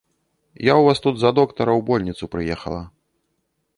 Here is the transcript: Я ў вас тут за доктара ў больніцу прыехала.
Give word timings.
Я 0.67 0.73
ў 0.75 0.87
вас 0.87 1.01
тут 1.05 1.15
за 1.23 1.31
доктара 1.39 1.71
ў 1.75 1.81
больніцу 1.91 2.23
прыехала. 2.37 2.81